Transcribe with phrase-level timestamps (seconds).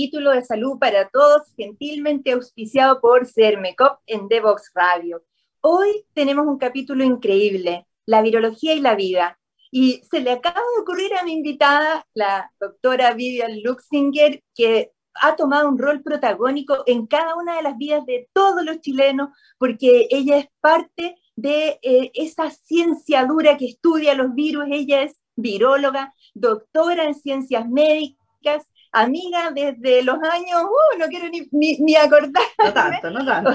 [0.00, 5.22] capítulo de Salud para Todos, gentilmente auspiciado por CERMECOP en Devox Radio.
[5.60, 9.38] Hoy tenemos un capítulo increíble, la virología y la vida.
[9.70, 15.36] Y se le acaba de ocurrir a mi invitada, la doctora Vivian Luxinger, que ha
[15.36, 20.08] tomado un rol protagónico en cada una de las vidas de todos los chilenos, porque
[20.10, 24.64] ella es parte de eh, esa ciencia dura que estudia los virus.
[24.70, 31.76] Ella es viróloga, doctora en ciencias médicas, amiga desde los años, uh, no quiero ni,
[31.78, 32.42] ni, acordar.
[32.62, 33.50] No tanto, no tanto.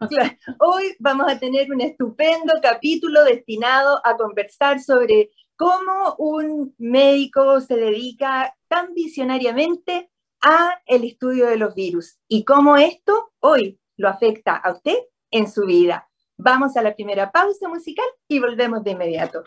[0.58, 7.76] Hoy vamos a tener un estupendo capítulo destinado a conversar sobre cómo un médico se
[7.76, 10.10] dedica tan visionariamente
[10.42, 14.96] a el estudio de los virus y cómo esto hoy lo afecta a usted
[15.30, 16.08] en su vida.
[16.38, 19.44] Vamos a la primera pausa musical y volvemos de inmediato.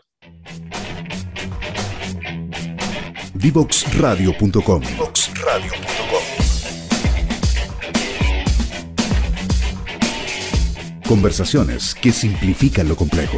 [3.33, 4.83] Divoxradio.com.
[11.07, 13.37] Conversaciones que simplifican lo complejo.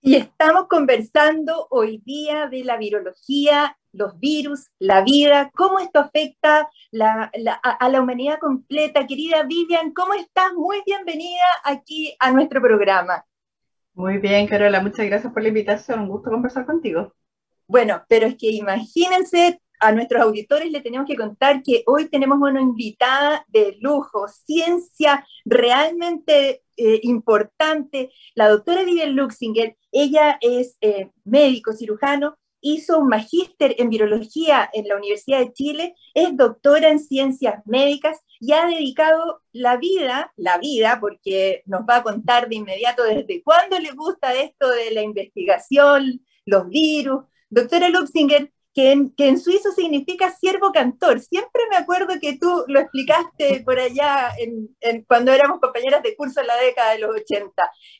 [0.00, 6.70] Y estamos conversando hoy día de la virología, los virus, la vida, cómo esto afecta
[7.00, 9.08] a, la humanidad completa.
[9.08, 10.52] Querida Vivian, ¿cómo estás?
[10.54, 13.24] Muy bienvenida aquí a nuestro programa.
[13.94, 16.00] Muy bien, Carola, muchas gracias por la invitación.
[16.00, 17.12] Un gusto conversar contigo.
[17.66, 22.38] Bueno, pero es que imagínense, a nuestros auditores le tenemos que contar que hoy tenemos
[22.40, 31.10] una invitada de lujo, ciencia realmente eh, importante, la doctora Vivian Luxinger, ella es eh,
[31.24, 36.98] médico cirujano, hizo un magíster en virología en la Universidad de Chile, es doctora en
[36.98, 42.56] ciencias médicas y ha dedicado la vida, la vida, porque nos va a contar de
[42.56, 47.24] inmediato desde cuándo le gusta esto de la investigación, los virus.
[47.50, 51.18] Doctora Luxinger, que en, suizo significa siervo cantor.
[51.18, 54.30] Siempre me acuerdo que tú lo explicaste por allá
[55.08, 57.52] cuando éramos compañeras de curso en la década de los 80.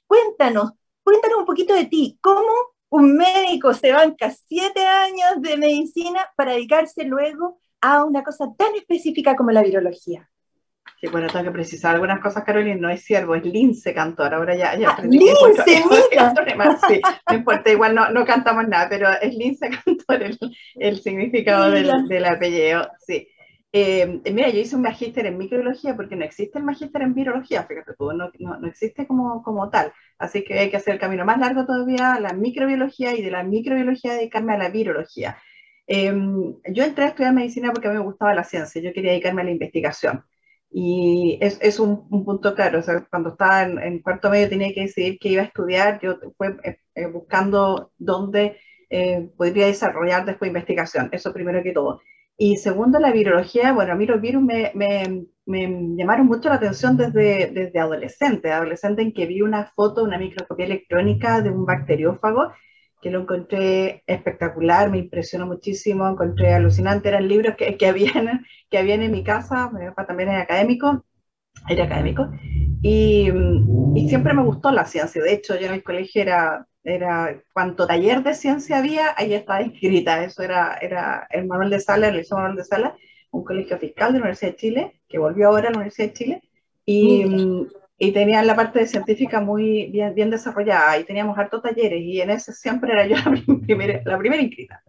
[0.06, 0.70] Cuéntanos,
[1.02, 2.16] cuéntanos un poquito de ti.
[2.20, 2.52] ¿Cómo
[2.90, 8.74] un médico se banca siete años de medicina para dedicarse luego a una cosa tan
[8.76, 10.30] específica como la virología?
[11.00, 12.76] Sí, bueno, tengo que precisar algunas cosas, Carolina.
[12.76, 14.34] No es siervo, es lince cantor.
[14.34, 16.78] Ahora ya, ya ah, lince, mira.
[16.88, 17.00] Sí,
[17.30, 20.38] no importa, igual no, no, cantamos nada, pero es lince cantor el,
[20.74, 22.90] el significado del, del, apellido.
[22.98, 23.28] Sí.
[23.70, 27.64] Eh, mira, yo hice un magíster en microbiología porque no existe el magíster en virología,
[27.64, 29.92] fíjate tú, no, no, no, existe como, como tal.
[30.18, 33.30] Así que hay que hacer el camino más largo todavía a la microbiología y de
[33.30, 35.38] la microbiología dedicarme a la virología.
[35.86, 36.12] Eh,
[36.70, 39.42] yo entré a estudiar medicina porque a mí me gustaba la ciencia, yo quería dedicarme
[39.42, 40.24] a la investigación.
[40.70, 44.82] Y es, es un, punto claro, o sea, cuando estaba en, cuarto medio tenía que
[44.82, 48.58] decidir qué iba a estudiar, yo fui eh, eh, buscando dónde
[48.90, 52.00] eh, podría desarrollar después investigación, eso primero que todo.
[52.36, 56.56] Y segundo, la virología, bueno, a mí los virus me, me, me llamaron mucho la
[56.56, 61.66] atención desde, desde adolescente, adolescente en que vi una foto, una microscopía electrónica de un
[61.66, 62.52] bacteriófago
[63.00, 68.78] que lo encontré espectacular, me impresionó muchísimo, encontré alucinante, eran libros que, que, habían, que
[68.78, 71.04] habían en mi casa, mi papá también era académico,
[71.68, 72.28] era académico,
[72.82, 73.30] y,
[73.94, 77.86] y, siempre me gustó la ciencia, de hecho yo en el colegio era, era cuanto
[77.86, 82.16] taller de ciencia había, ahí estaba inscrita, eso era, era el manual de sala, el
[82.16, 82.96] liceo manual de sala,
[83.30, 86.14] un colegio fiscal de la Universidad de Chile, que volvió ahora a la Universidad de
[86.14, 86.42] Chile,
[86.84, 87.24] y,
[87.98, 92.30] y tenían la parte de científica muy bien, desarrollada y teníamos hartos talleres y en
[92.30, 94.82] ese siempre era yo la primera, la primera inscrita.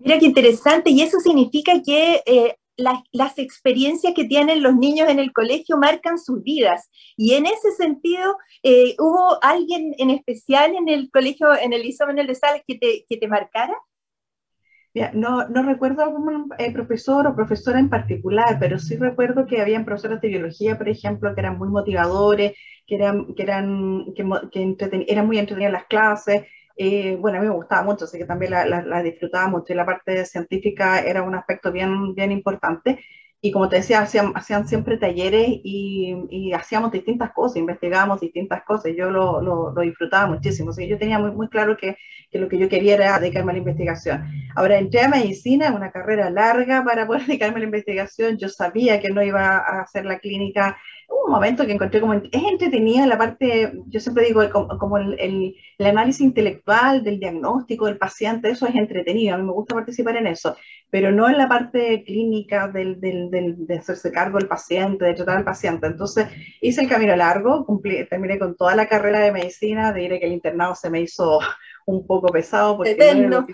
[0.00, 5.18] Mira qué interesante y eso significa que eh, las experiencias que tienen los niños en
[5.18, 6.88] el colegio marcan sus vidas.
[7.16, 12.06] Y en ese sentido, eh, ¿hubo alguien en especial en el colegio, en el Liceo
[12.06, 13.74] Manuel de Sales, que te, que te marcara?
[15.14, 19.84] No, no recuerdo algún eh, profesor o profesora en particular, pero sí recuerdo que habían
[19.84, 22.52] profesores de biología, por ejemplo, que eran muy motivadores,
[22.86, 24.76] que eran, que eran, que, que
[25.08, 26.44] eran muy entretenidas las clases,
[26.80, 29.84] eh, bueno, a mí me gustaba mucho, así que también la, disfrutaba mucho y la
[29.84, 33.04] parte científica era un aspecto bien, bien importante.
[33.40, 38.92] Y como te decía, hacían, hacían siempre talleres y, hacíamos distintas cosas, investigábamos distintas cosas.
[38.96, 40.72] Yo lo, disfrutaba muchísimo.
[40.74, 41.96] Que yo tenía muy, claro que,
[42.32, 44.26] lo que yo quería era dedicarme a la investigación.
[44.56, 48.38] Ahora entré a medicina, una carrera larga para poder dedicarme a la investigación.
[48.38, 50.76] Yo sabía que no iba a hacer la clínica
[51.08, 54.42] hubo un momento que encontré como, es entretenida la parte, yo siempre digo,
[54.78, 59.52] como, el, el, análisis intelectual del diagnóstico del paciente, eso es entretenido, a mí me
[59.52, 60.56] gusta participar en eso,
[60.90, 65.14] pero no en la parte clínica del, del, del, de hacerse cargo del paciente, de
[65.14, 65.86] tratar al paciente.
[65.86, 66.28] Entonces
[66.60, 70.32] hice el camino largo, cumplí, terminé con toda la carrera de medicina, diré que el
[70.32, 71.40] internado se me hizo
[71.86, 73.46] un poco pesado, porque no era,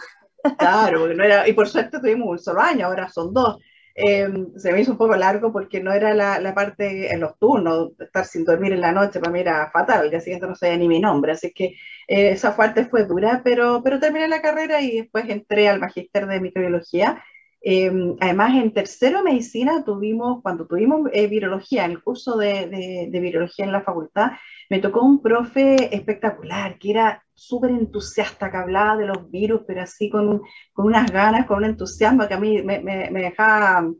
[0.58, 3.58] claro, porque no era, y por suerte tuvimos un solo año, ahora son dos
[3.94, 7.38] eh, se me hizo un poco largo porque no era la, la, parte en los
[7.38, 10.56] turnos, estar sin dormir en la noche para mí era fatal, el día siguiente no
[10.56, 11.76] sabía ni mi nombre, así que
[12.08, 16.26] eh, esa parte fue dura, pero, pero terminé la carrera y después entré al magíster
[16.26, 17.23] de microbiología.
[17.67, 23.20] Eh, además, en tercero medicina tuvimos, cuando tuvimos virología, en el curso de, de, de
[23.20, 24.32] virología en la facultad,
[24.69, 29.82] me tocó un profe espectacular, que era súper entusiasta, que hablaba de los virus, pero
[29.82, 30.42] así con,
[30.72, 33.90] con, unas ganas, con un entusiasmo que a mí me, dejaba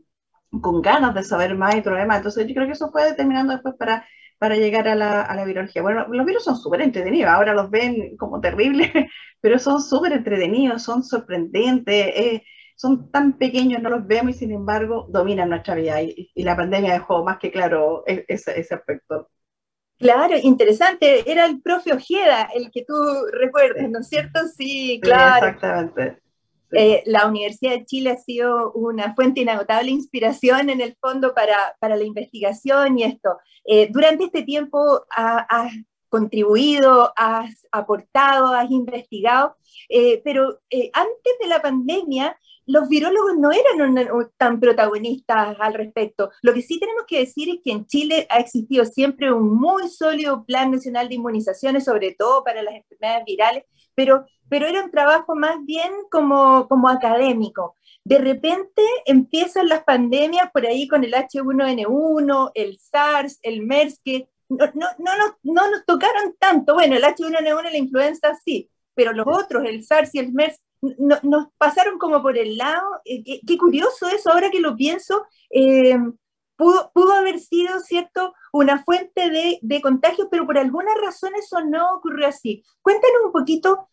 [0.61, 2.17] con ganas de saber más y todo lo demás.
[2.17, 4.05] Entonces yo creo que eso fue determinando después para,
[4.37, 5.81] para llegar a la, a la virología.
[5.81, 8.91] Bueno, los virus son súper entretenidos, ahora los ven como terribles,
[9.41, 12.43] pero son súper entretenidos, son sorprendentes, eh,
[12.75, 16.01] son tan pequeños, no los vemos y sin embargo dominan nuestra vida.
[16.01, 19.29] Y, y la pandemia dejó más que claro e, ese, ese aspecto.
[19.97, 21.29] Claro, interesante.
[21.29, 22.95] Era el profe Ojeda el que tú
[23.31, 24.41] recuerdas, ¿no es cierto?
[24.47, 25.47] Sí, claro.
[25.47, 26.19] exactamente.
[26.71, 31.33] Eh, la Universidad de Chile ha sido una fuente inagotable de inspiración en el fondo
[31.33, 33.37] para, para la investigación y esto.
[33.63, 35.71] Eh, durante este tiempo has
[36.15, 39.57] contribuido, has aportado, has investigado,
[39.89, 40.61] eh, pero
[40.93, 44.07] antes de la pandemia los virólogos no eran
[44.37, 46.31] tan protagonistas al respecto.
[46.41, 49.87] Lo que sí tenemos que decir es que en Chile ha existido siempre un muy
[49.87, 53.63] sólido plan nacional de inmunizaciones, sobre todo para las enfermedades virales,
[53.93, 57.75] pero, pero era un trabajo más bien como, como académico.
[58.03, 64.27] De repente empiezan las pandemias por ahí con el H1N1, el SARS, el MERS, que
[64.49, 66.73] no, no, no, no nos tocaron tanto.
[66.73, 71.47] Bueno, el H1N1 la influenza sí, pero los otros, el SARS y el MERS, nos
[71.57, 73.01] pasaron como por el lado.
[73.05, 75.97] Eh, qué, curioso eso, ahora que lo pienso, eh,
[76.55, 81.63] pudo, pudo, haber sido, ¿cierto?, una fuente de, de contagios, pero por alguna razón eso
[81.63, 82.63] no ocurrió así.
[82.81, 83.89] Cuéntanos un poquito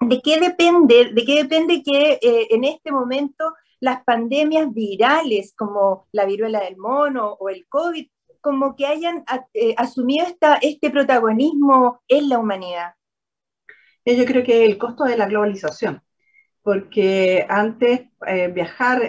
[0.00, 6.08] de qué depende, de qué depende que eh, en este momento las pandemias virales como
[6.12, 8.08] la viruela del mono o el COVID,
[8.48, 9.24] como que hayan
[9.76, 12.94] asumido esta, este protagonismo en la humanidad.
[14.06, 16.02] Yo creo que el costo de la globalización
[16.68, 19.00] porque antes eh, viajar,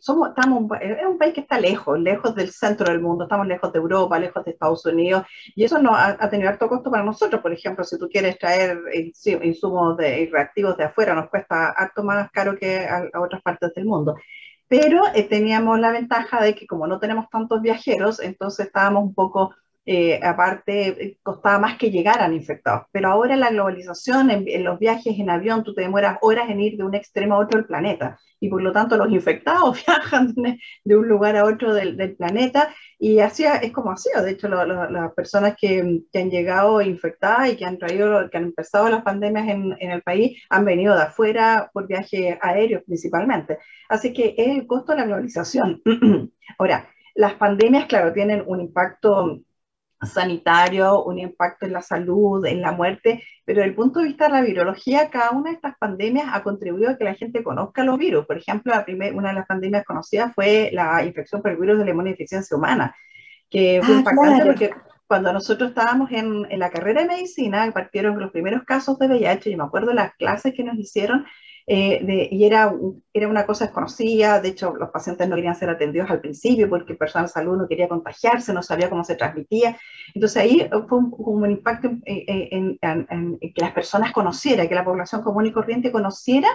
[0.00, 3.72] somos, estamos, es un país que está lejos, lejos del centro del mundo, estamos lejos
[3.72, 5.24] de Europa, lejos de Estados Unidos,
[5.54, 7.40] y eso no ha, tenido alto costo para nosotros.
[7.40, 8.80] Por ejemplo, si tú quieres traer
[9.42, 13.84] insumos de, reactivos de afuera, nos cuesta harto más caro que a, otras partes del
[13.84, 14.16] mundo.
[14.68, 19.14] Pero eh, teníamos la ventaja de que como no tenemos tantos viajeros, entonces estábamos un
[19.14, 19.54] poco
[19.86, 22.86] eh, aparte costaba más que llegaran infectados.
[22.90, 26.76] Pero ahora la globalización, en, los viajes en avión, tú te demoras horas en ir
[26.76, 30.34] de un extremo a otro del planeta y por lo tanto los infectados viajan
[30.84, 34.22] de, un lugar a otro del, del, planeta y así es como ha sido.
[34.22, 38.44] De hecho, las personas que, que, han llegado infectadas y que han traído, que han
[38.44, 43.58] empezado las pandemias en, en el país han venido de afuera por viajes aéreos principalmente.
[43.88, 45.82] Así que es el costo de la globalización.
[46.58, 49.40] ahora, las pandemias, claro, tienen un impacto
[50.02, 54.26] sanitario, un impacto en la salud, en la muerte, pero desde el punto de vista
[54.26, 57.84] de la virología, cada una de estas pandemias ha contribuido a que la gente conozca
[57.84, 58.26] los virus.
[58.26, 58.84] Por ejemplo, la
[59.14, 62.94] una de las pandemias conocidas fue la infección por el virus de la inmunodeficiencia humana,
[63.50, 64.70] que fue ah, impactante porque
[65.06, 69.50] cuando nosotros estábamos en, en, la carrera de medicina, partieron los primeros casos de VIH,
[69.50, 71.26] y me acuerdo las clases que nos hicieron,
[71.66, 72.74] eh, y era,
[73.12, 76.92] era una cosa desconocida, de hecho los pacientes no querían ser atendidos al principio porque
[76.92, 79.78] el personal de salud no quería contagiarse, no sabía cómo se transmitía.
[80.14, 85.22] Entonces ahí fue un, un impacto en, en, que las personas conocieran, que la población
[85.22, 86.48] común y corriente conociera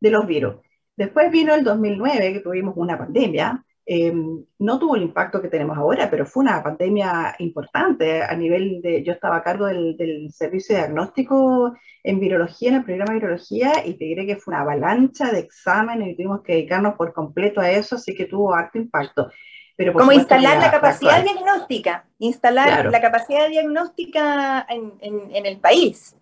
[0.00, 0.56] de los virus.
[0.96, 5.78] Después vino el 2009, que tuvimos una pandemia, Em, no tuvo el impacto que tenemos
[5.78, 10.32] ahora, pero fue una pandemia importante a nivel de, yo estaba a cargo del, del,
[10.32, 14.54] servicio de diagnóstico en virología, en el programa de virología, y te diré que fue
[14.54, 18.56] una avalancha de exámenes y tuvimos que dedicarnos por completo a eso, así que tuvo
[18.56, 19.30] alto impacto.
[19.76, 26.15] Pero Como instalar la, capacidad diagnóstica, instalar la capacidad diagnóstica en, en, en el país.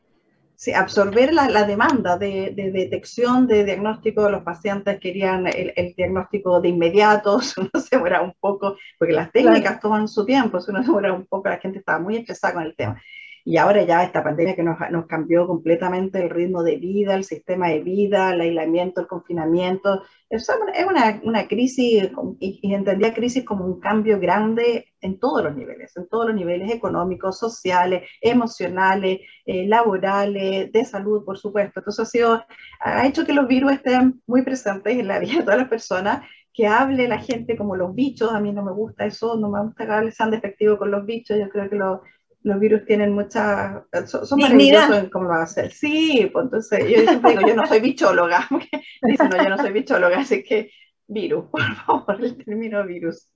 [0.64, 5.92] Sí, absorber la, la demanda de, de, detección, de diagnóstico, los pacientes querían el, el
[5.94, 10.80] diagnóstico de inmediato, uno se demora un poco, porque las técnicas toman su tiempo, uno
[10.80, 12.98] se demora un poco, la gente estaba muy estresada con el tema.
[13.46, 17.24] Y ahora ya esta pandemia que nos, nos, cambió completamente el ritmo de vida, el
[17.24, 20.02] sistema de vida, el aislamiento, el confinamiento.
[20.30, 20.48] Es
[20.88, 22.10] una, una crisis,
[22.40, 26.72] y, entendía crisis como un cambio grande en todos los niveles, en todos los niveles
[26.72, 31.80] económicos, sociales, emocionales, eh, laborales, de salud, por supuesto.
[31.80, 32.44] Entonces ha, sido,
[32.80, 36.26] ha hecho que los virus estén muy presentes en la vida de todas las personas
[36.54, 39.60] que hable la gente como los bichos, a mí no me gusta eso, no me
[39.60, 41.98] gusta que hable sean despectivos con los bichos, yo creo que los
[42.44, 45.72] los virus tienen mucha, son, son maravillosos en cómo lo hacer.
[45.72, 48.46] Sí, pues entonces yo siempre digo, yo no soy bichóloga,
[49.02, 50.70] dicen, no, yo no soy bichóloga, así que
[51.06, 53.28] virus, por favor, el término virus.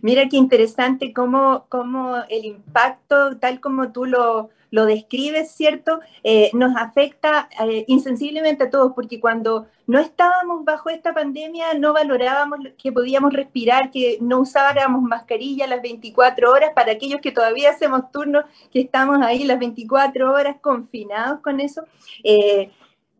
[0.00, 6.00] Mira qué interesante cómo, cómo el impacto, tal como tú lo, lo describes, ¿cierto?
[6.24, 11.92] Eh, nos afecta eh, insensiblemente a todos, porque cuando no estábamos bajo esta pandemia, no
[11.92, 17.70] valorábamos que podíamos respirar, que no usáramos mascarilla las 24 horas, para aquellos que todavía
[17.70, 21.84] hacemos turnos, que estamos ahí las 24 horas confinados con eso.
[22.24, 22.70] Eh,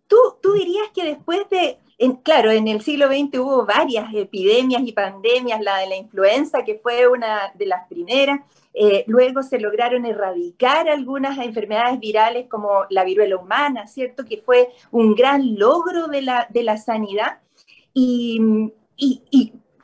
[0.07, 1.79] ¿tú, ¿Tú dirías que después de
[2.23, 6.77] claro, en el siglo XX hubo varias epidemias y pandemias, la de la influenza, que
[6.77, 8.41] fue una de las primeras.
[8.75, 14.25] Eh, luego se lograron erradicar algunas enfermedades virales como la viruela humana, ¿cierto?
[14.25, 17.39] Que fue un gran logro de la, de la sanidad.
[17.95, 18.41] Y,
[18.97, 19.23] y,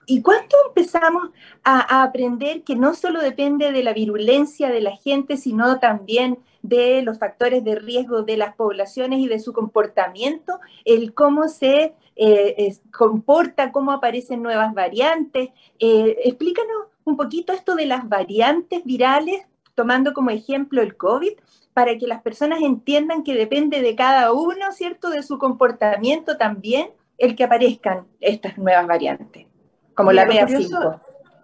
[0.06, 1.30] y, cuánto empezamos
[1.62, 6.38] a, a, aprender que no solo depende de la virulencia de la gente, sino también
[6.62, 11.94] de los factores de riesgo de las poblaciones y de su comportamiento, el cómo se
[12.18, 15.50] eh, comporta, cómo aparecen nuevas variantes.
[15.78, 19.42] Eh, explícanos un poquito esto de las variantes virales,
[19.75, 21.32] tomando como ejemplo el COVID,
[21.72, 26.90] para que las personas entiendan que depende de cada uno, ¿cierto?, de su comportamiento también,
[27.18, 29.46] el que aparezcan estas nuevas variantes,
[29.94, 31.00] como la BA5.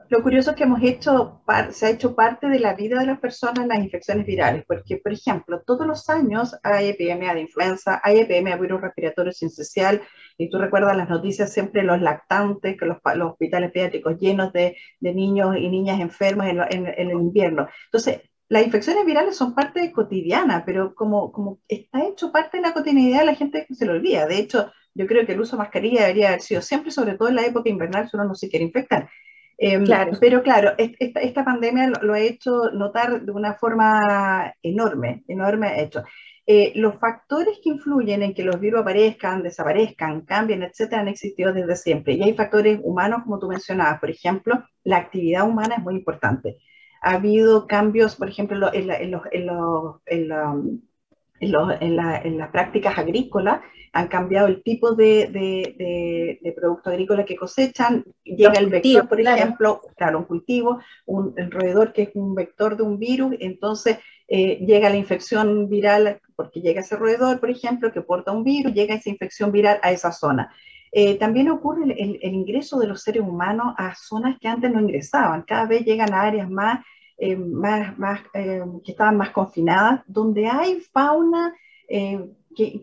[0.08, 1.40] Lo curioso es que hemos hecho,
[1.70, 5.12] se ha hecho parte de la vida de las personas las infecciones virales, porque, por
[5.12, 10.02] ejemplo, todos los años hay epidemia de influenza, hay epidemia de virus respiratorio sincicial,
[10.36, 14.76] y tú recuerdas las noticias siempre los lactantes, que los, los hospitales pediátricos llenos de,
[15.00, 17.68] de, niños y niñas enfermas en, en, en, el invierno.
[17.86, 22.72] Entonces, las infecciones virales son parte cotidiana, pero como, como está hecho parte de la
[22.72, 24.26] cotidianidad, la gente se lo olvida.
[24.26, 27.28] De hecho, yo creo que el uso de mascarilla debería haber sido siempre, sobre todo
[27.28, 29.08] en la época invernal, si uno no se quiere infectar.
[29.56, 30.12] Eh, claro.
[30.20, 35.80] Pero claro, esta, esta pandemia lo, lo, ha hecho notar de una forma enorme, enorme
[35.80, 36.04] hecho.
[36.46, 41.54] Eh, los factores que influyen en que los virus aparezcan, desaparezcan, cambien, etcétera, han existido
[41.54, 42.14] desde siempre.
[42.14, 46.58] Y hay factores humanos, como tú mencionabas, por ejemplo, la actividad humana es muy importante.
[47.00, 52.18] Ha habido cambios, por ejemplo, en, la, en, los, en, los, en, la, en, la,
[52.18, 53.60] en las prácticas agrícolas,
[53.94, 58.68] han cambiado el tipo de, de, de, de producto agrícola que cosechan, llega Los el
[58.68, 59.36] vector, por claro.
[59.36, 63.98] ejemplo, claro, un cultivo, un el roedor que es un vector de un virus, entonces
[64.26, 68.72] eh, llega la infección viral, porque llega ese roedor, por ejemplo, que porta un virus,
[68.72, 70.52] llega esa infección viral a esa zona.
[70.92, 75.42] Eh, también ocurre el, ingreso de los seres humanos a zonas que antes no ingresaban,
[75.42, 76.84] cada vez llegan a áreas más,
[77.18, 81.52] eh, más que estaban más confinadas, donde hay fauna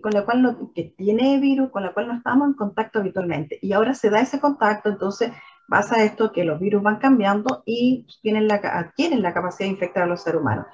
[0.01, 3.57] con la cual no, que tiene virus, con la cual no estamos en contacto habitualmente.
[3.61, 5.31] Y ahora se da ese contacto, entonces
[5.67, 10.03] pasa esto que los virus van cambiando y tienen la, adquieren la capacidad de infectar
[10.03, 10.65] a los seres humanos.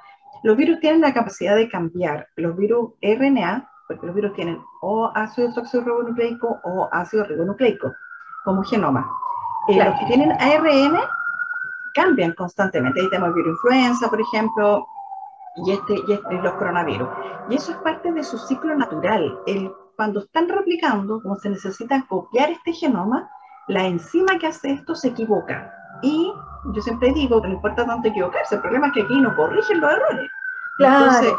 [0.43, 2.27] Los virus tienen la capacidad de cambiar.
[2.35, 7.93] Los virus RNA, porque los virus tienen o ácido desoxirribonucleico o ácido ribonucleico
[8.43, 9.09] como genoma.
[9.67, 9.91] Eh, claro.
[9.91, 10.97] Los que tienen ARN
[11.93, 13.01] cambian constantemente.
[13.01, 14.87] Ahí tenemos el virus influenza, por ejemplo,
[15.65, 17.09] y, este, y, este, los coronavirus.
[17.49, 19.39] Y eso es parte de su ciclo natural.
[19.47, 23.29] El, cuando están replicando, como se necesita copiar este genoma,
[23.67, 25.73] la enzima que hace esto se equivoca.
[26.01, 26.31] Y
[26.73, 29.81] yo siempre digo que no importa tanto equivocarse, el problema es que aquí no corrigen
[29.81, 30.29] los errores.
[30.77, 31.05] Claro.
[31.05, 31.33] Entonces,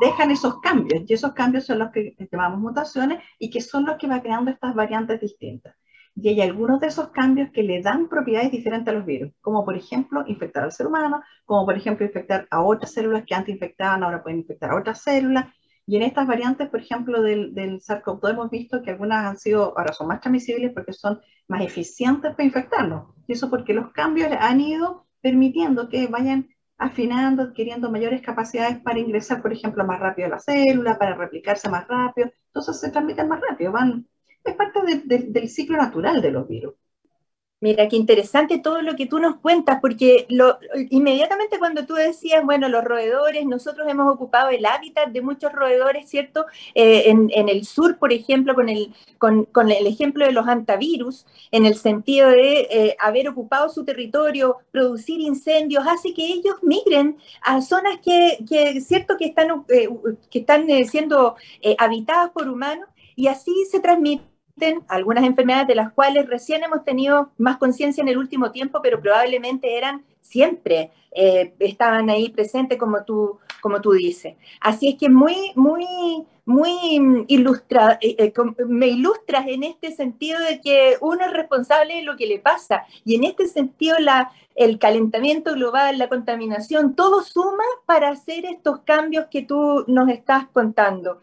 [0.00, 3.96] dejan esos cambios, y esos cambios son los que llamamos mutaciones y que son los
[3.96, 5.74] que van creando estas variantes distintas
[6.14, 9.64] y hay algunos de esos cambios que le dan propiedades diferentes a los virus, como
[9.64, 13.54] por ejemplo infectar al ser humano, como por ejemplo infectar a otras células que antes
[13.54, 15.46] infectaban, ahora pueden infectar a otras células,
[15.86, 19.76] Y en estas variantes, por ejemplo, del, del SARS-CoV-2 hemos visto que algunas han sido,
[19.76, 23.14] ahora son más transmisibles porque son más eficientes para infectarnos.
[23.26, 26.48] Y eso porque los cambios han ido permitiendo que vayan
[26.78, 31.68] afinando, adquiriendo mayores capacidades para ingresar, por ejemplo, más rápido a la célula, para replicarse
[31.68, 32.30] más rápido.
[32.46, 34.06] Entonces se transmiten más rápido, van,
[34.44, 36.74] es parte del ciclo natural de los virus.
[37.62, 40.26] Mira, qué interesante todo lo que tú nos cuentas, porque
[40.90, 46.10] inmediatamente cuando tú decías, bueno, los roedores, nosotros hemos ocupado el hábitat de muchos roedores,
[46.10, 46.46] ¿cierto?
[46.74, 51.64] Eh, en, el sur, por ejemplo, con el, con, el ejemplo de los antivirus, en
[51.64, 57.62] el sentido de eh, haber ocupado su territorio, producir incendios, hace que ellos migren a
[57.62, 59.16] zonas que, que ¿cierto?
[59.16, 59.88] Que están, eh,
[60.32, 61.36] que están siendo
[61.78, 64.31] habitadas por humanos y así se transmite
[64.88, 69.00] algunas enfermedades de las cuales recién hemos tenido más conciencia en el último tiempo, pero
[69.00, 74.34] probablemente eran siempre, eh, estaban ahí presentes como tú, como tú dices.
[74.60, 75.86] Así es que muy, muy,
[76.44, 78.32] muy ilustra, eh, eh,
[78.66, 82.84] me ilustras en este sentido de que uno es responsable de lo que le pasa
[83.04, 88.80] y en este sentido la, el calentamiento global, la contaminación, todo suma para hacer estos
[88.80, 91.20] cambios que tú nos estás contando.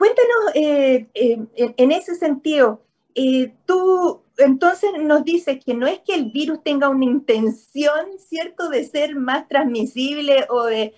[0.00, 1.44] Cuéntanos eh, eh,
[1.76, 2.82] en, ese sentido,
[3.14, 8.70] eh, tú entonces nos dices que no es que el virus tenga una intención, ¿cierto?,
[8.70, 10.94] de ser más transmisible o de,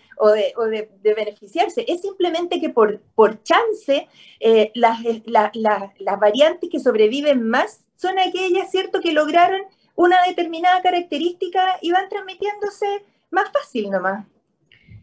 [1.03, 4.07] beneficiarse, es simplemente que por, por chance
[4.75, 9.63] las, las variantes que sobreviven más son aquellas, ¿cierto?, que lograron
[9.97, 14.25] una determinada característica y van transmitiéndose más fácil nomás.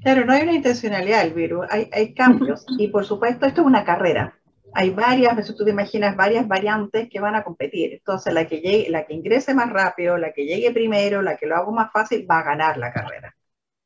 [0.02, 3.68] Claro, no hay una intencionalidad del virus, hay, hay cambios y por supuesto esto es
[3.68, 4.34] una carrera.
[4.74, 7.94] Hay varias, si tú te imaginas, varias variantes que van a competir.
[7.94, 11.48] Entonces, la que, llegue, la que ingrese más rápido, la que llegue primero, la que
[11.48, 13.36] lo haga más fácil, va a ganar la carrera.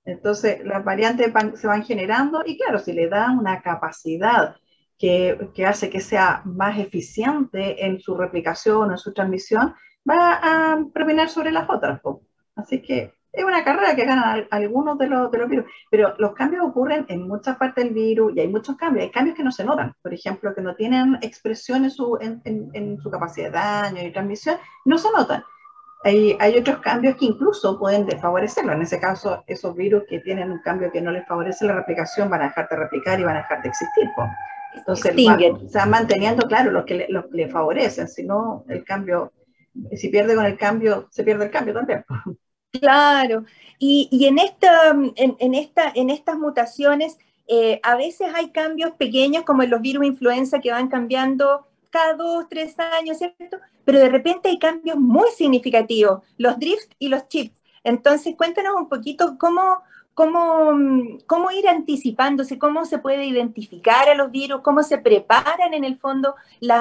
[0.06, 4.58] Entonces, las variantes se van generando y claro, si le dan una capacidad
[5.00, 9.74] que, que, hace que sea más eficiente en su replicación o en su transmisión,
[10.08, 12.02] va a prevenir sobre las otras.
[12.56, 16.34] Así que es una carrera que ganan algunos de los, de los virus, pero los
[16.34, 19.06] cambios ocurren en muchas partes del virus y hay muchos cambios.
[19.06, 22.42] Hay cambios que no se notan, por ejemplo, que no tienen expresión en su, en,
[22.46, 25.44] en, su capacidad de daño y transmisión, no se notan.
[26.04, 28.74] Hay, hay, otros cambios que incluso pueden desfavorecerlo.
[28.74, 32.30] En ese caso, esos virus que tienen un cambio que no les favorece la replicación
[32.30, 34.12] van a dejar de replicar y van a dejar de existir.
[34.76, 35.16] Entonces,
[35.72, 38.08] se van manteniendo, claro, los que, le, los que le favorecen.
[38.08, 39.32] Si no, el cambio,
[39.94, 42.06] si pierde con el cambio, se pierde el cambio también.
[42.80, 43.46] Claro,
[43.78, 49.62] y, en, esta, en, esta, en estas mutaciones eh, a veces hay cambios pequeños como
[49.62, 53.58] en los virus influenza que van cambiando cada dos, tres años, ¿cierto?
[53.86, 57.62] Pero de repente hay cambios muy significativos, los drifts y los chips.
[57.84, 59.80] Entonces, cuéntanos un poquito cómo,
[60.16, 60.72] cómo,
[61.28, 65.98] cómo ir anticipándose, cómo se puede identificar a los virus, cómo se preparan en el
[65.98, 66.36] fondo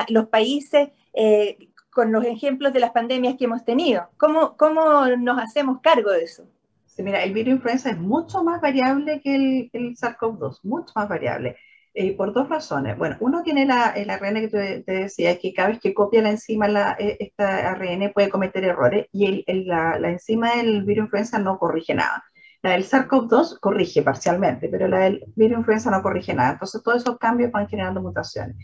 [0.08, 4.08] los países, eh, con los ejemplos de las pandemias que hemos tenido.
[4.16, 6.44] ¿Cómo, cómo nos hacemos cargo de eso?
[6.86, 11.08] Sí, mira, el virus influenza es mucho más variable que el, el SARS-CoV-2, mucho más
[11.08, 11.56] variable.
[11.94, 12.96] Eh, por dos razones.
[12.96, 16.30] Bueno, uno tiene la, el ARN que te, decía, que cada vez que copia la
[16.30, 21.04] enzima, la, e, esta ARN puede cometer errores y el, la, la, enzima del virus
[21.04, 22.24] influenza no corrige nada.
[22.62, 26.52] La del SARS-CoV-2 corrige parcialmente, pero la del virus influenza no corrige nada.
[26.52, 28.56] Entonces, todos esos cambios van generando mutaciones.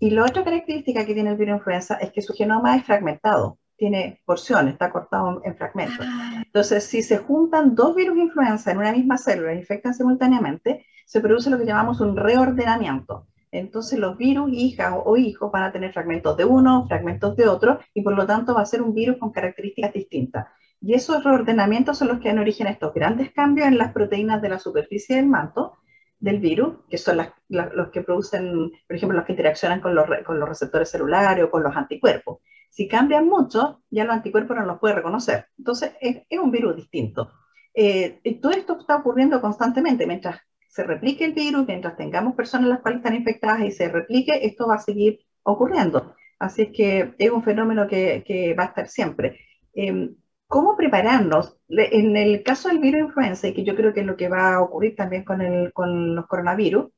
[0.00, 3.58] Y la otra característica que tiene el virus influenza es que su genoma es fragmentado,
[3.76, 6.06] tiene porciones, está cortado en fragmentos.
[6.08, 6.42] Ah.
[6.44, 11.20] Entonces, si se juntan dos virus influenza en una misma célula y infectan simultáneamente, se
[11.20, 13.26] produce lo que llamamos un reordenamiento.
[13.50, 17.80] Entonces, los virus, hijas o hijos, van a tener fragmentos de uno, fragmentos de otro,
[17.94, 20.46] y por lo tanto va a ser un virus con características distintas.
[20.80, 24.40] Y esos reordenamientos son los que dan origen a estos grandes cambios en las proteínas
[24.42, 25.72] de la superficie del manto,
[26.20, 30.40] del virus, que son los que producen, por ejemplo, los que interaccionan con los, con
[30.40, 32.38] los receptores celulares o con los anticuerpos.
[32.70, 35.46] Si cambian mucho, ya los anticuerpos no los puede reconocer.
[35.56, 37.30] Entonces, es, un virus distinto.
[37.74, 40.06] Eh, y todo esto está ocurriendo constantemente.
[40.06, 44.46] Mientras se replique el virus, mientras tengamos personas las cuales están infectadas y se replique,
[44.46, 46.14] esto va a seguir ocurriendo.
[46.38, 49.40] Así es que es un fenómeno que, que va a estar siempre.
[49.74, 50.10] Eh,
[50.48, 51.56] ¿Cómo prepararnos?
[51.68, 54.54] En el caso del virus influenza, y que yo creo que es lo que va
[54.54, 56.90] a ocurrir también con, el, con los coronavirus,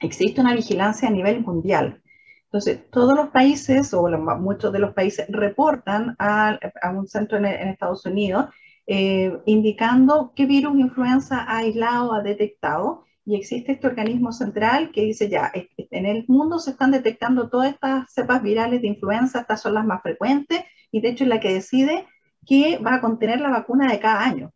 [0.00, 2.02] existe una vigilancia a nivel mundial.
[2.44, 4.06] Entonces, todos los países, o
[4.38, 8.46] muchos de los países, reportan a, a un centro en, Estados Unidos
[8.86, 15.02] eh, indicando qué virus influenza ha aislado, ha detectado, y existe este organismo central que
[15.02, 19.62] dice ya, en el mundo se están detectando todas estas cepas virales de influenza, estas
[19.62, 20.60] son las más frecuentes,
[20.92, 22.06] y de hecho es la que decide
[22.46, 24.50] que va a contener la vacuna de cada año.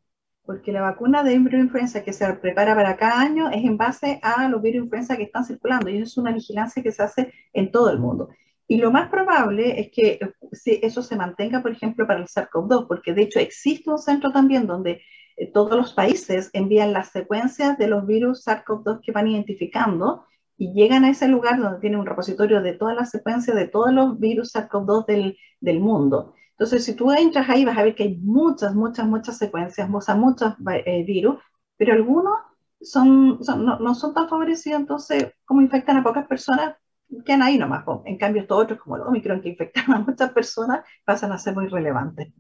[0.45, 4.49] porque la vacuna de influenza que se prepara para cada año es en base a
[4.49, 7.91] los virus influenza que están circulando y es una vigilancia que se hace en todo
[7.91, 8.31] el mundo.
[8.67, 10.21] Y lo más probable es que
[10.83, 14.67] eso se mantenga, por ejemplo, para el SARS-CoV-2, porque de hecho existe un centro también
[14.67, 15.01] donde
[15.37, 20.27] eh, todos los países envían las secuencias de los virus SARS-CoV-2 que van identificando
[20.59, 23.93] y llegan a ese lugar donde tiene un repositorio de todas las secuencias de todos
[23.93, 26.35] los virus SARS-CoV-2 del, del mundo.
[26.59, 30.17] Entonces, si tú entras ahí, vas a ver que hay muchas, muchas, muchas secuencias, sea,
[30.17, 31.39] muchos eh, virus,
[31.77, 32.35] pero algunos
[32.81, 36.75] son, no, son tan favorecidos, entonces, como infectan a pocas personas,
[37.25, 37.85] quedan ahí nomás.
[38.07, 41.55] En cambio, estos otros, como el Omicron, que infectan a muchas personas, pasan a ser
[41.55, 42.33] muy relevantes.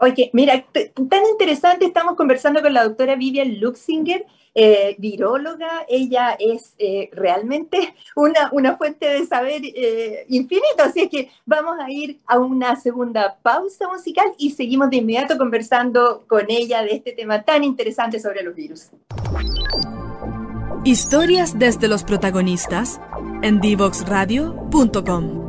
[0.00, 4.24] Oye, mira, tan interesante, estamos conversando con la doctora Vivian Luxinger,
[4.60, 11.10] eh, viróloga, ella es eh, realmente una, una, fuente de saber eh, infinito, así es
[11.10, 16.46] que vamos a ir a una segunda pausa musical y seguimos de inmediato conversando con
[16.48, 18.88] ella de este tema tan interesante sobre los virus.
[20.82, 23.00] Historias desde los protagonistas
[23.42, 25.48] en divoxradio.com.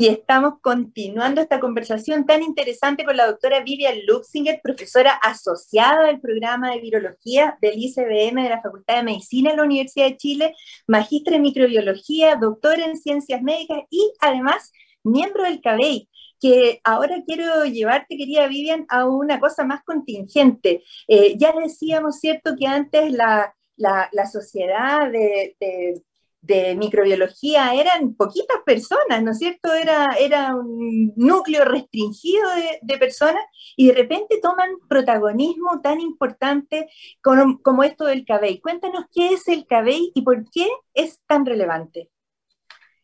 [0.00, 6.22] Y estamos continuando esta conversación tan interesante con la doctora Vivian Luxinger, profesora asociada del
[6.22, 10.54] programa de virología del ICBM de la Facultad de Medicina de la Universidad de Chile,
[10.86, 14.72] magistra en microbiología, doctora en ciencias médicas y además
[15.04, 16.08] miembro del CABEI
[16.40, 20.82] que ahora quiero llevarte, querida Vivian, a una cosa más contingente.
[21.08, 26.02] Eh, ya decíamos, ¿cierto?, que antes la, la, sociedad de, de
[26.42, 29.72] microbiología eran poquitas personas, ¿no es cierto?
[29.72, 32.48] Era, era un núcleo restringido
[32.82, 33.42] de, personas
[33.76, 36.88] y de repente toman protagonismo tan importante
[37.22, 38.60] como, como esto del CABEI.
[38.60, 42.10] Cuéntanos qué es el CABEI y por qué es tan relevante.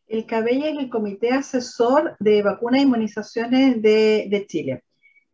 [0.07, 4.85] El CABEI es el Comité Asesor de Vacunas e Inmunizaciones de, de Chile.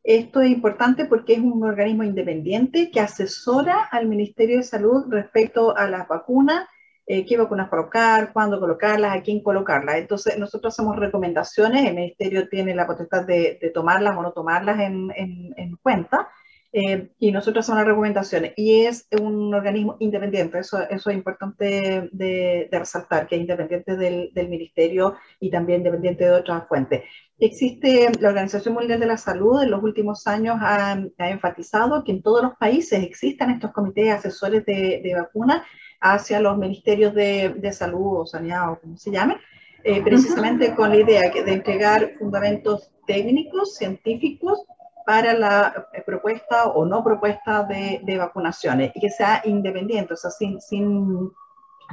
[0.03, 5.77] Esto es importante porque es un organismo independiente que asesora al Ministerio de Salud respecto
[5.77, 6.67] a las vacunas
[7.07, 9.97] eh, qué vacunas colocar, cuándo colocarlas, a quién colocarlas.
[9.97, 15.13] Entonces, nosotros hacemos recomendaciones, el Ministerio tiene la potestad de, tomarlas o no tomarlas en,
[15.17, 16.29] en, cuenta,
[16.73, 18.53] eh, y nosotros hacemos las recomendaciones.
[18.57, 24.49] Y es un organismo independiente, eso, eso es importante de, resaltar, que es independiente del,
[24.49, 27.03] Ministerio y también independiente de otras fuentes.
[27.39, 32.23] Existe la Organización Mundial de la Salud, en los últimos años ha, enfatizado que en
[32.23, 35.63] todos los países existan estos comités asesores de, de vacunas
[36.03, 39.39] hacia los ministerios de, de salud o sanidad o como se llame,
[39.85, 44.65] eh, precisamente con la idea de entregar fundamentos técnicos, científicos,
[45.07, 50.17] para la eh, propuesta o no propuesta de, de vacunaciones y que sea independiente, o
[50.17, 51.31] sea, sin, sin,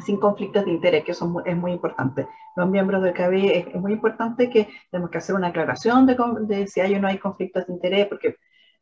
[0.06, 2.28] sin conflictos de interés, que eso es muy importante.
[2.56, 6.68] Los miembros del CABI es, muy importante que tenemos que hacer una aclaración de, de
[6.68, 8.36] si hay o no hay conflictos de interés, porque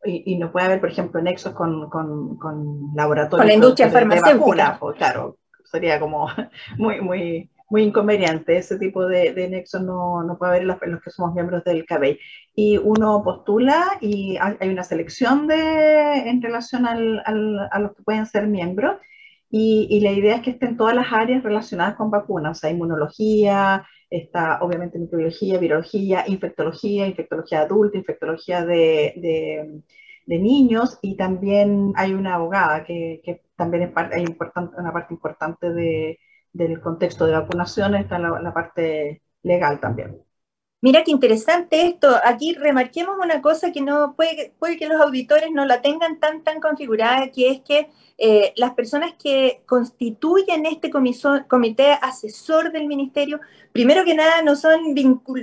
[0.04, 3.40] y, no puede haber, por ejemplo, nexos con, con, con laboratorios.
[3.40, 4.78] Con la industria farmacéutica.
[4.80, 6.28] Pues, claro, sería como
[6.78, 8.58] muy, muy, muy inconveniente.
[8.58, 11.86] Ese tipo de, de nexos no, no, puede haber en los, que somos miembros del
[11.86, 12.20] CABEI.
[12.56, 18.04] Y uno postula y hay una selección de, en relación al, al, a los que
[18.04, 18.98] pueden ser miembros.
[19.50, 22.70] Y, y, la idea es que estén todas las áreas relacionadas con vacunas, o sea,
[22.70, 29.14] inmunología, está obviamente microbiología, virología, infectología, infectología adulta, infectología de,
[30.26, 34.94] de, niños y también hay una abogada que, que también es parte, hay importante, una
[34.94, 36.20] parte importante de,
[36.54, 40.27] del contexto de vacunación, está la parte legal también.
[40.80, 42.08] Mira qué interesante esto.
[42.24, 46.44] Aquí remarquemos una cosa que no puede, puede que los auditores no la tengan tan
[46.44, 53.40] tan configurada, que es que eh, las personas que constituyen este comité asesor del ministerio,
[53.72, 54.94] primero que nada no son,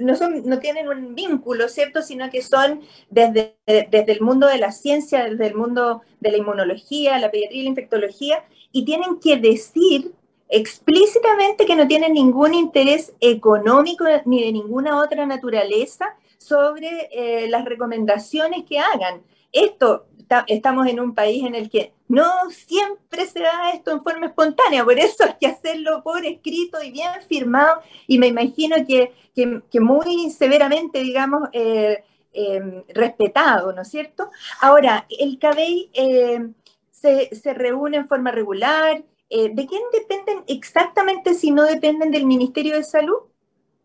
[0.03, 2.03] no son no tienen un vínculo, ¿cierto?
[2.03, 6.37] Sino que son desde, desde el mundo de la ciencia, desde el mundo de la
[6.37, 10.13] inmunología, la pediatría y la infectología, y tienen que decir
[10.49, 17.65] explícitamente que no tienen ningún interés económico ni de ninguna otra naturaleza sobre eh, las
[17.65, 19.23] recomendaciones que hagan.
[19.53, 20.07] Esto,
[20.47, 24.85] estamos en un país en el que no siempre se da esto en forma espontánea,
[24.85, 29.81] por eso hay que hacerlo por escrito y bien firmado, y me imagino que, que,
[29.81, 34.31] muy severamente, digamos, eh, em, respetado, ¿no es cierto?
[34.61, 36.49] Ahora, el CABEI eh,
[36.91, 42.27] se, se reúne en forma regular, eh, ¿de quién dependen exactamente si no dependen del
[42.27, 43.17] Ministerio de Salud?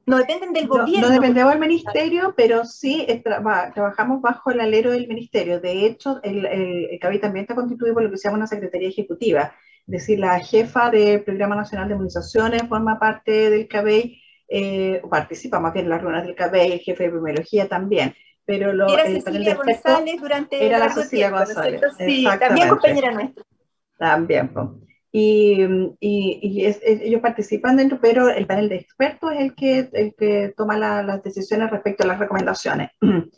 [0.06, 1.08] No dependen del gobierno.
[1.08, 5.60] No, dependemos del ministerio, pero sí trabajamos bajo el alero del ministerio.
[5.60, 8.90] De hecho, el, el, CABI también está constituido por lo que se llama una Secretaría
[8.90, 9.54] Ejecutiva.
[9.88, 15.60] Es decir, la jefa del Programa Nacional de Inmunizaciones forma parte del CABEI, eh, participa
[15.60, 18.16] más bien en las reuniones del CABEI, el jefe de epidemiología también.
[18.46, 21.82] Pero lo, era Cecilia González durante era la Cecilia González.
[22.00, 23.44] Sí, también compañera nuestra.
[23.96, 24.70] También, pues
[25.12, 25.64] y,
[26.00, 30.78] y, ellos participan dentro, pero el panel de expertos es el que, el que toma
[30.78, 32.92] las decisiones respecto a las recomendaciones.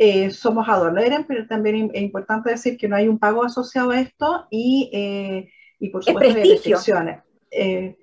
[0.00, 4.00] Eh, somos adorneren, pero también es importante decir que no hay un pago asociado a
[4.00, 7.18] esto y, eh, y por supuesto hay restricciones.
[7.50, 7.96] Eh,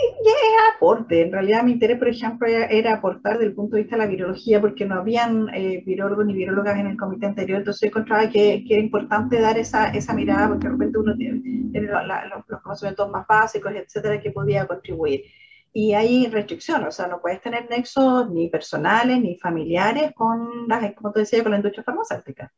[0.24, 1.22] ya es aporte.
[1.22, 4.08] En realidad mi interés, por ejemplo, era aportar desde el punto de vista de la
[4.08, 8.64] virología, porque no habían eh, virólogos ni virólogas en el comité anterior, entonces encontraba que,
[8.66, 11.42] que era importante dar esa, esa, mirada, porque de repente uno tiene,
[11.80, 15.24] los, conocimientos más básicos, etcétera, que podía contribuir.
[15.72, 20.94] Y hay restricciones, o sea, no puedes tener nexos ni personales ni familiares con las,
[20.94, 22.52] como te decía, con la industria farmacéutica.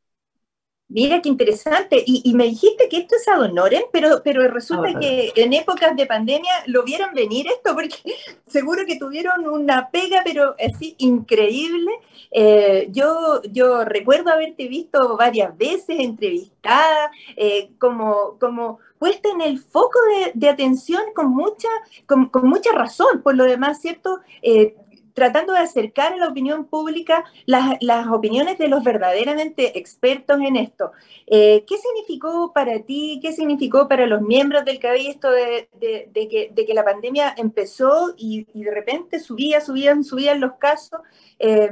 [0.92, 2.02] Mira qué interesante.
[2.06, 6.06] Y, me dijiste que esto es ad honorem, pero, pero resulta que en épocas de
[6.06, 7.96] pandemia lo vieron venir esto, porque
[8.46, 11.92] seguro que tuvieron una pega, pero así increíble.
[12.30, 19.58] Eh, yo, yo recuerdo haberte visto varias veces entrevistada, eh, como, como puesta en el
[19.58, 19.98] foco
[20.34, 21.68] de, atención con mucha,
[22.06, 23.22] con, mucha razón.
[23.22, 24.20] Por lo demás, ¿cierto?
[24.42, 24.76] Eh,
[25.14, 30.56] tratando de acercar a la opinión pública las, las opiniones de los verdaderamente expertos en
[30.56, 30.92] esto.
[31.26, 36.08] Eh, ¿Qué significó para ti, qué significó para los miembros del CABI esto de, de,
[36.12, 40.54] de, que, de que, la pandemia empezó y, y, de repente subía, subían, subían los
[40.54, 41.00] casos?
[41.38, 41.70] Eh,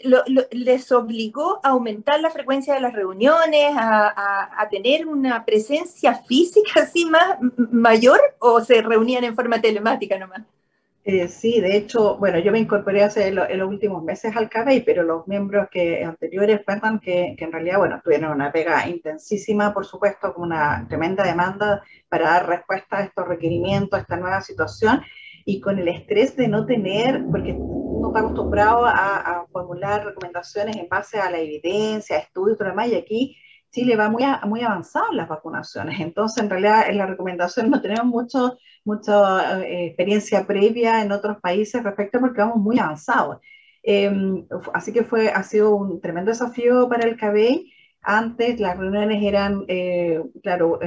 [0.00, 5.44] lo, les obligó a aumentar la frecuencia de las reuniones, a, a, a, tener una
[5.44, 10.42] presencia física así más mayor o se reunían en forma telemática nomás?
[11.08, 14.80] Eh, sí, de hecho, bueno, yo me incorporé hace en los últimos meses al CABEI,
[14.80, 19.72] pero los miembros que anteriores cuentan que, que, en realidad, bueno, tuvieron una pega intensísima,
[19.72, 24.40] por supuesto, con una tremenda demanda para dar respuesta a estos requerimientos, a esta nueva
[24.40, 25.00] situación,
[25.44, 30.76] y con el estrés de no tener, porque uno está acostumbrado a, a formular recomendaciones
[30.76, 33.36] en base a la evidencia, a estudios y todo demás, y aquí
[33.76, 36.00] Chile va muy, muy avanzado en las vacunaciones.
[36.00, 41.36] Entonces, en realidad, en la recomendación no tenemos mucho, mucha eh, experiencia previa en otros
[41.42, 43.36] países respecto porque vamos muy avanzados.
[43.82, 47.70] Em, así que fue, ha sido un tremendo desafío para el CABEI.
[48.00, 50.78] Antes las reuniones eran, eh, claro,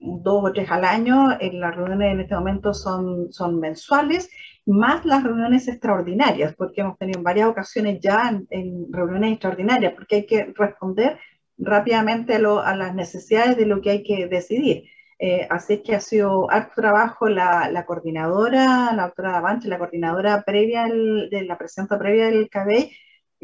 [0.00, 1.38] dos o tres al año.
[1.38, 4.28] En las reuniones en este momento son, son mensuales,
[4.66, 10.16] más las reuniones extraordinarias, porque hemos tenido varias ocasiones ya en, en reuniones extraordinarias, porque
[10.16, 11.16] hay que responder
[11.58, 12.38] rápidamente a,
[12.76, 14.84] las necesidades de lo que hay que decidir.
[15.18, 20.42] Eh, así que ha sido harto trabajo la, la coordinadora, la doctora Davanche, la coordinadora
[20.42, 22.90] previa, de la presencia previa del CABEI,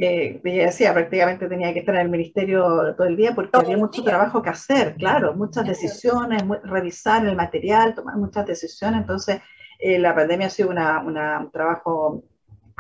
[0.02, 3.76] eh, ella decía, prácticamente tenía que estar en el ministerio todo el día porque había
[3.76, 9.40] mucho trabajo que hacer, claro, muchas decisiones, revisar el material, tomar muchas decisiones, entonces
[9.78, 12.24] eh, la pandemia ha sido una, una, un trabajo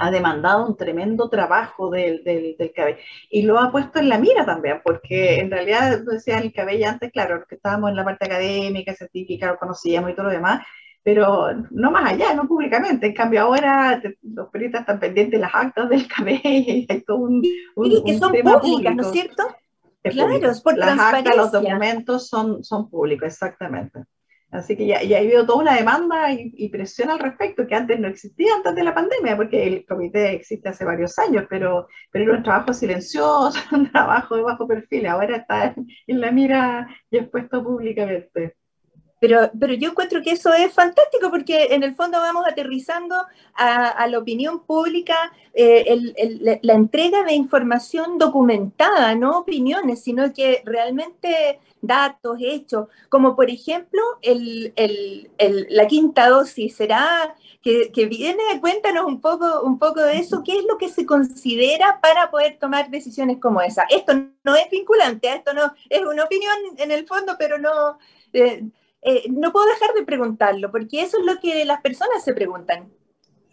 [0.00, 4.18] ha demandado un tremendo trabajo del, del, del, cabello y lo ha puesto en la
[4.18, 8.24] mira también, porque en realidad, decía el cabello antes, claro, que estábamos en la parte
[8.24, 10.62] académica, científica, lo conocíamos y todo lo demás,
[11.02, 13.08] pero no más allá, no públicamente.
[13.08, 17.18] En cambio, ahora los periodistas están pendientes de las actas del cabello y hay todo
[17.18, 17.42] un,
[17.76, 19.42] un, que son públicas, ¿no es cierto?
[20.02, 24.04] claro, es por las actas, los documentos son, son públicos, exactamente.
[24.50, 28.00] Así que ya, ya ha habido toda una demanda y, presión al respecto que antes
[28.00, 32.24] no existía antes de la pandemia, porque el comité existe hace varios años, pero, pero
[32.24, 35.74] era un trabajo silencioso, un trabajo de bajo perfil, ahora está
[36.06, 38.56] en la mira y expuesto públicamente.
[39.20, 43.14] Pero, pero yo encuentro que eso es fantástico porque en el fondo vamos aterrizando
[43.54, 45.14] a, la opinión pública
[45.52, 53.50] eh, la entrega de información documentada, no opiniones, sino que realmente datos, hechos, como por
[53.50, 58.42] ejemplo la quinta dosis, ¿será que, viene?
[58.60, 62.58] Cuéntanos un poco, un poco de eso, ¿qué es lo que se considera para poder
[62.58, 63.84] tomar decisiones como esa?
[63.90, 67.98] Esto no es vinculante, esto no es una opinión en el fondo, pero no...
[68.32, 68.64] Eh,
[69.02, 72.90] eh, no puedo dejar de preguntarlo, porque eso es lo que las personas se preguntan.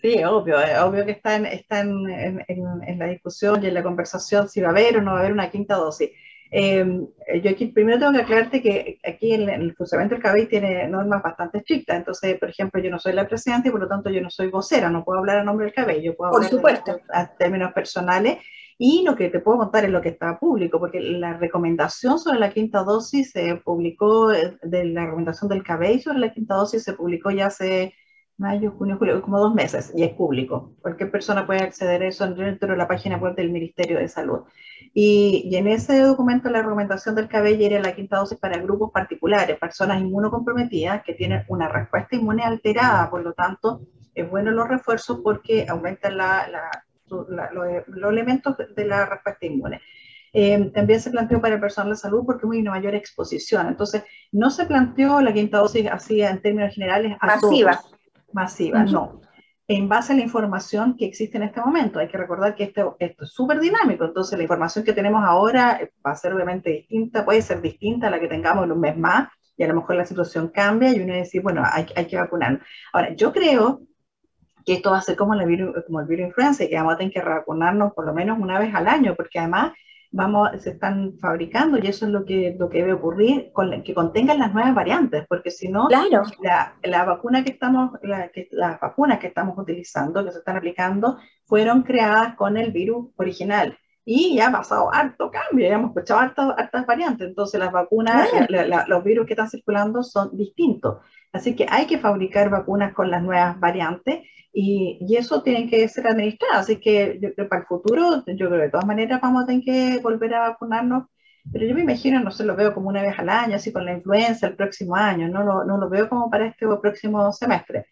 [0.01, 3.83] Sí, obvio, eh, obvio que está, en, está en, en, la discusión y en la
[3.83, 6.11] conversación si va a haber o no va a haber una quinta dosis.
[6.49, 7.07] Em,
[7.43, 11.23] yo aquí primero tengo que aclararte que aquí en, el funcionamiento del CABEI tiene normas
[11.23, 11.97] bastante estrictas.
[11.97, 14.47] Entonces, por ejemplo, yo no soy la presidenta y por lo tanto yo no soy
[14.49, 16.99] vocera, no puedo hablar a nombre del CABEI, yo puedo hablar supuesto.
[17.09, 18.37] a términos personales
[18.77, 22.39] y lo que te puedo contar es lo que está público, porque la recomendación sobre
[22.39, 26.83] la quinta dosis se publicó, eh, de la recomendación del cabello sobre la quinta dosis
[26.83, 27.93] se publicó ya hace
[28.37, 30.75] mayo, junio, julio, como dos meses, y es público.
[30.81, 34.41] Cualquier persona puede acceder a eso dentro de la página web del Ministerio de Salud.
[34.93, 38.91] Y, y en ese documento la recomendación del cabello era la quinta dosis para grupos
[38.91, 43.81] particulares, personas inmunocomprometidas que tienen una respuesta inmune alterada, por lo tanto,
[44.13, 49.81] es bueno los refuerzos porque aumentan la, la los, elementos de la respuesta inmune.
[50.33, 53.67] Eh, también se planteó para el personal de salud porque hay una mayor exposición.
[53.67, 57.17] Entonces, no se planteó la quinta dosis así en términos generales.
[57.21, 57.79] masiva.
[58.33, 59.21] Masiva, no.
[59.69, 61.99] En base a la información que existe en este momento.
[61.99, 64.05] Hay que recordar que esto, esto es súper dinámico.
[64.05, 68.11] Entonces, la información que tenemos ahora va a ser obviamente distinta, puede ser distinta a
[68.11, 69.29] la que tengamos en un mes más.
[69.57, 72.61] Y a lo mejor la situación cambia y uno dice, bueno, hay, hay que vacunar.
[72.93, 73.81] Ahora, yo creo
[74.67, 76.95] que esto va a ser como el virus, como el virus influenza y que vamos
[76.95, 79.71] a tener que vacunarnos por lo menos una vez al año, porque además
[80.11, 83.93] vamos, se están fabricando y eso es lo que, lo que debe ocurrir, con, que
[83.93, 86.23] contengan las nuevas variantes, porque si no, claro.
[86.41, 90.57] la, la, vacuna que estamos, la, que, las vacunas que estamos utilizando, que se están
[90.57, 93.77] aplicando, fueron creadas con el virus original.
[94.03, 98.27] Y ya ha pasado harto cambio, ya hemos escuchado hartas, hartas variantes, entonces las vacunas,
[98.87, 100.97] los virus que están circulando son distintos.
[101.33, 104.21] Así que hay que fabricar vacunas con las nuevas variantes
[104.53, 106.59] y, y, eso tiene que ser administrado.
[106.59, 109.63] Así que yo creo para el futuro, yo creo de todas maneras vamos a tener
[109.63, 111.05] que volver a vacunarnos.
[111.51, 113.85] Pero yo me imagino, no sé, lo veo como una vez al año, así con
[113.85, 117.85] la influenza el próximo año, no lo, no lo veo como para este próximo semestre.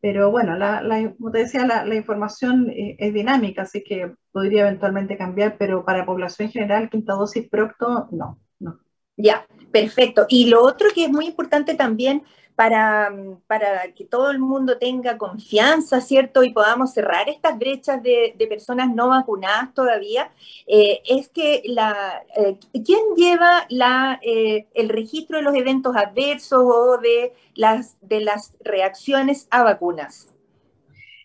[0.00, 4.14] Pero bueno, la, la, como te decía, la, la información es, es, dinámica, así que
[4.32, 8.78] podría eventualmente cambiar, pero para población general, quinta dosis procto, no, no.
[9.16, 10.26] Ya, perfecto.
[10.28, 12.22] Y lo otro que es muy importante también
[12.60, 13.10] para,
[13.46, 16.44] para, que todo el mundo tenga confianza, ¿cierto?
[16.44, 20.30] Y podamos cerrar estas brechas de, de personas no vacunadas todavía,
[20.66, 26.62] eh, es que la, eh, ¿quién lleva la, eh, el registro de los eventos adversos
[26.62, 30.34] o de las, de las reacciones a vacunas?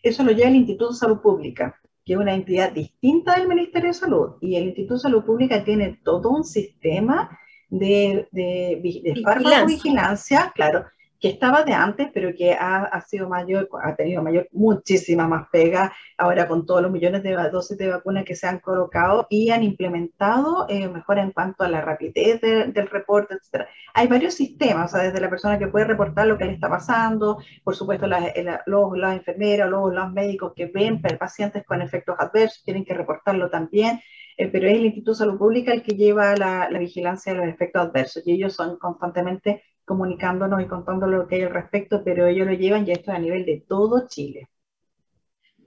[0.03, 3.87] Eso lo lleva el Instituto de Salud Pública que es una entidad distinta del Ministerio
[3.87, 7.35] de Salud, y el Instituto de Salud Pública tiene todo un sistema
[7.67, 10.85] de, de, de farmacovigilancia, claro,
[11.25, 15.47] que estaba de antes, pero que ha, ha, sido mayor, ha tenido mayor, muchísima más
[15.51, 19.49] pega ahora con todos los millones de dosis de vacunas que se han colocado y
[19.49, 23.65] han implementado eh, en cuanto a la rapidez del reporte, etc.
[23.95, 26.69] Hay varios sistemas, o sea, desde la persona que puede reportar lo que le está
[26.69, 28.31] pasando, por supuesto las,
[28.67, 33.49] los, las enfermeras, los, los médicos que ven pacientes con efectos adversos, tienen que reportarlo
[33.49, 33.99] también.
[34.37, 37.39] Eh, pero es el Instituto de Salud Pública el que lleva la, la vigilancia de
[37.39, 42.03] los efectos adversos y ellos son constantemente comunicándonos y contando lo que hay al respecto,
[42.03, 44.49] pero ellos lo llevan y esto a nivel de todo Chile.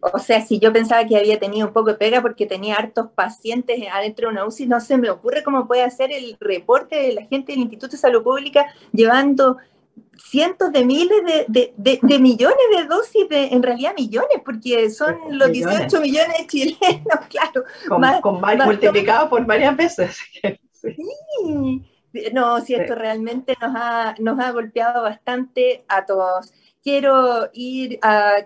[0.00, 3.08] O sea, si yo pensaba que había tenido un poco de pega porque tenía hartos
[3.14, 7.14] pacientes adentro de una UCI, no se me ocurre cómo puede hacer el reporte de
[7.14, 9.56] la gente del Instituto de Salud Pública llevando
[10.16, 15.16] cientos de miles de, de, de, millones de dosis, de, en realidad millones, porque son
[15.30, 17.64] los 18 millones de chilenos, claro.
[17.88, 20.18] Con, más, con más, multiplicado por varias veces.
[20.72, 20.96] sí.
[22.32, 26.52] No, si esto realmente nos ha, nos ha golpeado bastante a todos.
[26.82, 27.98] Quiero ir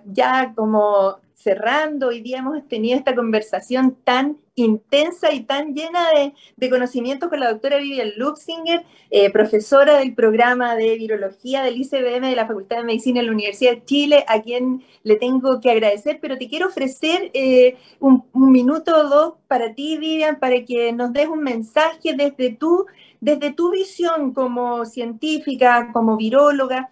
[0.06, 6.34] ya como cerrando, hoy día hemos tenido esta conversación tan intensa y tan llena de,
[6.56, 12.28] de conocimientos con la doctora Vivian Luxinger, eh, profesora del programa de virología del ICBM
[12.28, 15.70] de la Facultad de Medicina de la Universidad de Chile, a quien le tengo que
[15.70, 20.92] agradecer, pero te quiero ofrecer eh, un, minuto o dos para ti, Vivian, para que
[20.92, 22.86] nos des un mensaje desde tu,
[23.20, 26.90] desde tu visión como científica, como viróloga,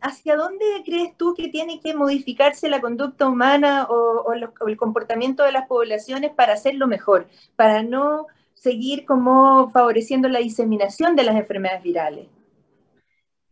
[0.00, 4.68] ¿hacia dónde crees tú que tiene que modificarse la conducta humana o, o, lo, o,
[4.68, 11.16] el comportamiento de las poblaciones para hacerlo mejor, para no seguir como favoreciendo la diseminación
[11.16, 12.28] de las enfermedades virales?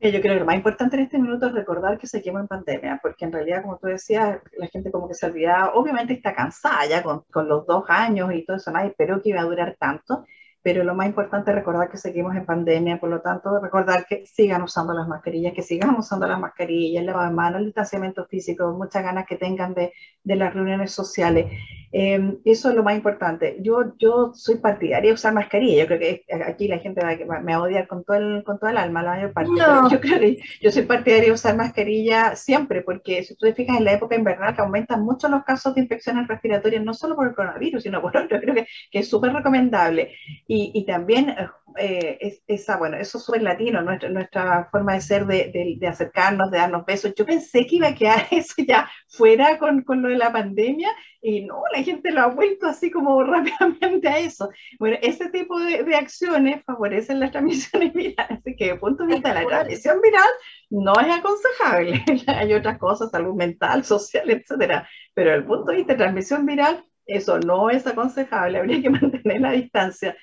[0.00, 2.98] Yo creo que lo más importante en este minuto es recordar que seguimos en pandemia,
[3.00, 6.84] porque en realidad, como tú decías, la gente como que se olvidaba, obviamente está cansada
[6.86, 9.76] ya con, con los dos años y todo eso, nadie esperó que iba a durar
[9.78, 10.24] tanto,
[10.62, 14.24] pero lo más importante es recordar que seguimos en pandemia, por lo tanto, recordar que
[14.26, 18.24] sigan usando las mascarillas, que sigan usando las mascarillas, el lavado de manos, el distanciamiento
[18.26, 19.92] físico, muchas ganas que tengan de,
[20.22, 21.46] de las reuniones sociales.
[21.94, 23.58] Eh, eso es lo más importante.
[23.60, 25.82] Yo, yo soy partidaria de usar mascarilla.
[25.82, 28.58] Yo creo que aquí la gente va, me va a odiar con todo el, con
[28.58, 29.50] todo el alma, la mayor parte.
[29.90, 33.76] Yo creo que yo soy partidaria de usar mascarilla siempre, porque si tú te fijas
[33.76, 37.28] en la época invernal, que aumentan mucho los casos de infecciones respiratorias, no solo por
[37.28, 40.12] el coronavirus, sino por otro, creo que, que es súper recomendable.
[40.54, 41.48] Y, y también eh,
[41.78, 45.76] eh, es, esa, bueno, eso es súper latino, nuestra, nuestra forma de ser, de, de,
[45.78, 47.14] de, acercarnos, de darnos besos.
[47.16, 50.90] Yo pensé que iba a quedar eso ya fuera con, con, lo de la pandemia
[51.22, 54.50] y no, la gente lo ha vuelto así como rápidamente a eso.
[54.78, 59.06] Bueno, ese tipo de, de acciones favorecen las transmisiones virales, así que desde el punto
[59.06, 60.28] de vista de la transmisión viral
[60.68, 62.04] no es aconsejable.
[62.26, 66.44] Hay otras cosas, salud mental, social, etcétera, pero desde el punto de vista de transmisión
[66.44, 70.14] viral, eso no es aconsejable, habría que mantener la distancia.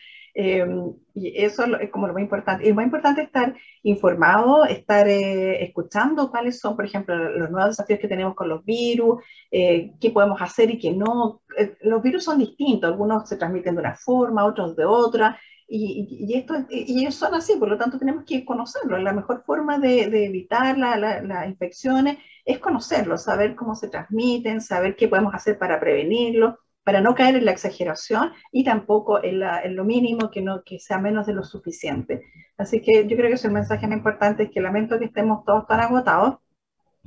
[0.41, 0.65] Eh,
[1.13, 2.65] y eso es como lo más importante.
[2.65, 7.51] Y lo más importante es estar informado, estar eh, escuchando cuáles son, por ejemplo, los
[7.51, 9.21] nuevos desafíos que tenemos con los virus,
[9.51, 11.41] eh, qué podemos hacer y qué no.
[11.57, 15.37] Eh, los virus son distintos, algunos se transmiten de una forma, otros de otra.
[15.67, 19.03] Y, y, esto, y ellos son así, por lo tanto tenemos que conocerlos.
[19.03, 23.89] La mejor forma de, de evitar las la, la infecciones es conocerlos, saber cómo se
[23.89, 26.55] transmiten, saber qué podemos hacer para prevenirlos
[26.89, 30.63] para no caer en la exageración y tampoco en, la, en, lo mínimo que, no,
[30.63, 32.23] que sea menos de lo suficiente.
[32.57, 35.45] Así que yo creo que es un mensaje muy importante, es que lamento que estemos
[35.45, 36.37] todos tan agotados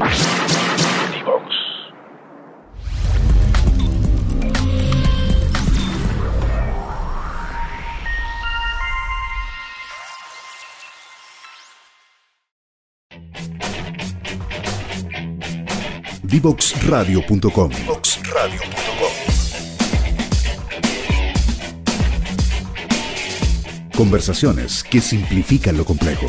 [16.22, 17.70] Divoxradio.com.
[23.96, 26.26] Conversaciones que simplifican lo complejo.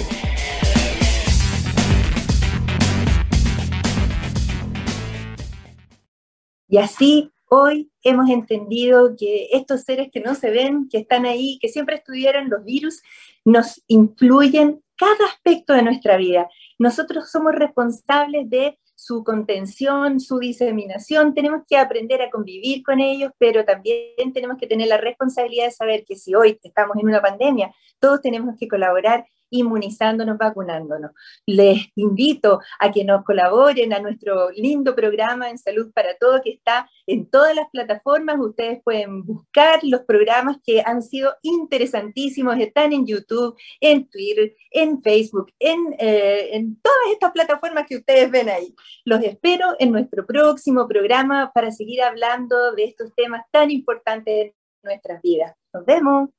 [6.67, 11.59] Y así hoy hemos entendido que estos seres que no se ven, que están ahí,
[11.61, 13.01] que siempre estuvieron los virus,
[13.43, 16.49] nos influyen cada aspecto de nuestra vida.
[16.79, 23.31] Nosotros somos responsables de su contención, su diseminación, tenemos que aprender a convivir con ellos,
[23.39, 27.19] pero también tenemos que tener la responsabilidad de saber que si hoy estamos en una
[27.19, 31.11] pandemia, todos tenemos que colaborar inmunizándonos, vacunándonos.
[31.45, 36.51] Les invito a que nos colaboren a nuestro lindo programa en Salud para Todo que
[36.51, 38.39] está en todas las plataformas.
[38.39, 45.01] Ustedes pueden buscar los programas que han sido interesantísimos, están en YouTube, en Twitter, en
[45.01, 48.73] Facebook, en, eh, todas estas plataformas que ustedes ven ahí.
[49.05, 54.53] Los espero en nuestro próximo programa para seguir hablando de estos temas tan importantes en
[54.83, 55.53] nuestras vidas.
[55.73, 56.29] Nos vemos.